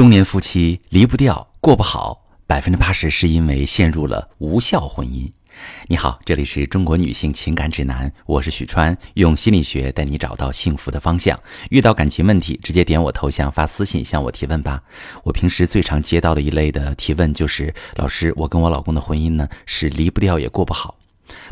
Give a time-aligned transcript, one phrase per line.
[0.00, 5.30] 中年夫妻离不掉、过不好，百分之八十是因为陷入了无效婚姻。
[5.88, 11.38] 你好，这里是中国女性情感指南，我是许川，用心理学带你找到幸福的方向。
[11.68, 14.82] 遇到感情问题，直接点我头像发私信向我提问吧。
[15.22, 20.96] 我平时最常接到的一类的提问就是：老师，我跟我老公的婚姻呢是离不掉也过不好。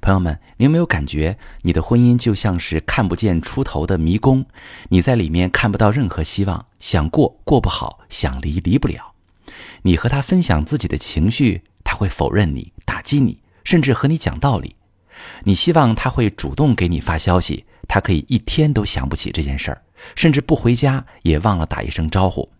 [0.00, 4.44] 朋友们，你有没有感觉你的婚姻就像是看不见出头的迷宫？
[4.88, 9.14] 你在里面看不到任何希望，想过过不好，想离离不了。
[9.82, 14.76] 你和他分享自己的情绪，他会否认你、打击你，甚至和你讲道理。
[15.44, 19.82] 你希望他会主动给你发消息，他可以一天都想不起这件事儿，
[20.14, 22.50] 甚至不回家也忘了打一声招呼。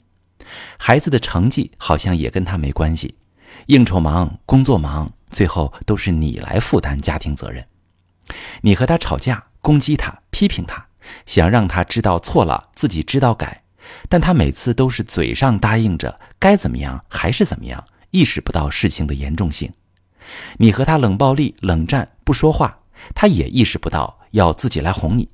[0.78, 3.16] 孩子的成绩好像也跟他没关系，
[3.66, 5.12] 应酬忙，工作忙。
[5.30, 7.66] 最后都是你来负担家庭责任，
[8.62, 10.86] 你和他吵架，攻击他，批评他，
[11.26, 13.62] 想让他知道错了，自己知道改，
[14.08, 19.72] 但他每次都是嘴上答应着该怎么样还是怎么样，意识不到事情的严重性。
[20.58, 22.78] 你和他冷暴力、冷战，不说话，
[23.14, 25.28] 他也意识不到要自己来哄你。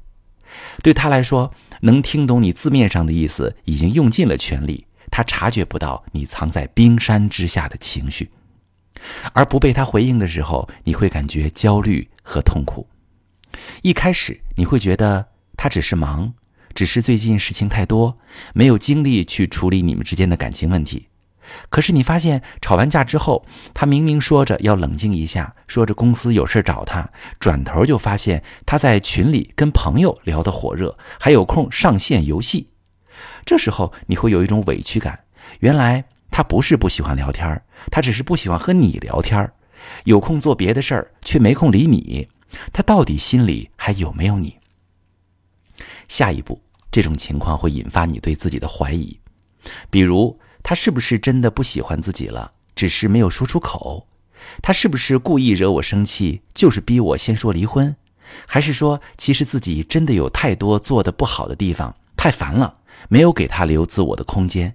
[0.83, 8.31] 对他来说，能听懂你字面上的意思，已经用尽了全力，他察觉不到你藏在冰山之下的情绪。
[9.33, 12.89] 而不被他回应的时候，你会感觉焦虑和痛苦。
[13.83, 16.33] 一开始你会觉得他只是忙，
[16.75, 18.19] 只是最近事情太多，
[18.55, 21.09] 没有精力去处理你们之间的感情问题。
[21.69, 32.69] 可是你发现吵完架之后，他明明说着要冷静一下，说着公司有事找他，转头就发现他在群里跟朋友聊得火热，还有空上线游戏。
[33.45, 35.25] 这时候你会有一种委屈感，
[35.61, 36.05] 原来。
[36.33, 39.53] 他不是不喜欢聊天他只是不喜欢和你聊天
[40.05, 42.27] 有空做别的事儿，却没空理你。
[42.73, 44.57] 他到底心里还有没有你？
[46.09, 46.61] 下一步，
[46.91, 49.19] 这种情况会引发你对自己的怀疑，
[49.91, 54.07] 比如他是不是真的不喜欢自己了，只是没有说出口？
[54.63, 57.95] 他是不是故意惹我生气，就是逼我先说离婚？
[58.47, 62.79] 还是说，其实自己真的有太多做的不好的地方，太烦了，
[63.09, 64.75] 没有给他留自我的空间？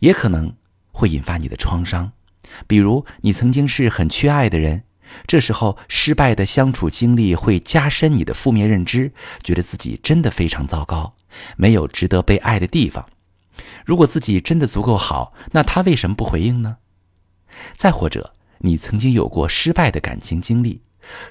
[0.00, 0.54] 也可能。
[0.92, 2.12] 会引发你的创伤，
[2.66, 4.84] 比如你曾经是很缺爱的人，
[5.26, 11.16] 这时候失败的相处经历会加深你的负面认知，觉得自己真的非常糟糕，
[11.56, 13.06] 没有值得被爱的地方。
[13.84, 16.76] 如果自己真的足够好，那他为什么不回应呢？
[17.76, 20.80] 再或者，你曾经有过失败的感情经历，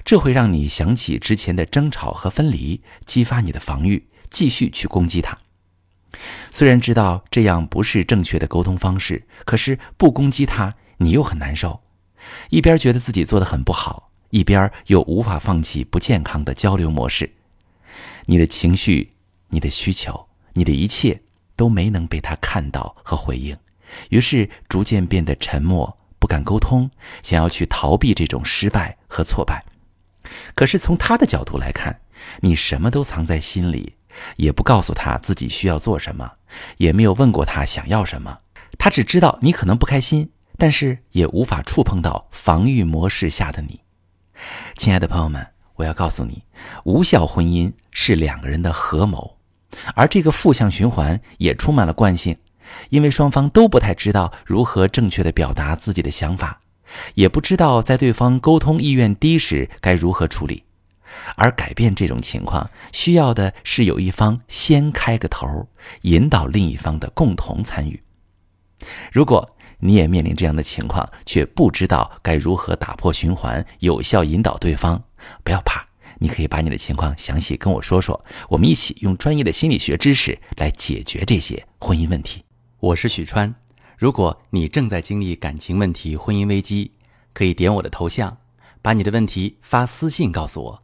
[0.03, 5.37] 这会让你想起之前的争吵和分离，激发你的防御，继续去攻击他。
[6.51, 11.81] 虽然知道这样不是正确的沟通方式，可是不攻击他，你又很难受。
[12.49, 17.31] 一边觉得自己做的很不好，一边又无法放弃不健康的交流模式。
[18.25, 19.13] 你的情绪、
[19.49, 21.21] 你的需求、你的一切
[21.55, 23.57] 都没能被他看到和回应，
[24.09, 26.91] 于是逐渐变得沉默，不敢沟通，
[27.23, 29.63] 想要去逃避这种失败和挫败。
[30.53, 32.01] 可是从他的角度来看，
[32.41, 33.95] 你什么都藏在心里。
[34.35, 36.31] 也不告诉他自己需要做什么，
[36.77, 38.39] 也没有问过他想要什么。
[38.77, 43.81] 他只知道你可能不开心，但是也无法触碰到防御模式下的你。
[44.75, 45.45] 亲爱的朋友们，
[45.75, 46.43] 我要告诉你，
[46.83, 49.37] 无效婚姻是两个人的合谋，
[49.93, 52.35] 而这个负向循环也充满了惯性，
[52.89, 56.59] 因为双方都不太知道如何正确的表达自己的想法，
[57.13, 60.63] 也不知道在对方沟通意愿低时该如何处理。
[61.35, 65.67] 而改变这种情况，需要的是有一方先开个头，
[66.01, 68.01] 引导另一方的共同参与。
[69.11, 75.01] 如果你也面临这样的情况，却不知道该如何打破循环，有效引导对方，
[75.43, 75.83] 不要怕，
[76.19, 82.43] 你可以把你的情况详细跟我说说，我们一起用专业的心理学知识来解决这些婚姻问题。
[82.79, 83.53] 我是许川，
[83.97, 86.91] 如果你正在经历感情问题、婚姻危机，
[87.33, 88.37] 可以点我的头像，
[88.81, 90.83] 把你的问题发私信告诉我。